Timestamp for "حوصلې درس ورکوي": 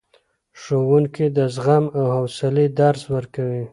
2.15-3.65